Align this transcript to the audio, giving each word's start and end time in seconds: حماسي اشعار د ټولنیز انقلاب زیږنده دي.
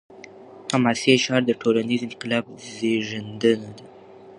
حماسي 0.71 1.09
اشعار 1.17 1.41
د 1.45 1.51
ټولنیز 1.61 2.01
انقلاب 2.07 2.45
زیږنده 2.75 3.51
دي. 3.61 3.71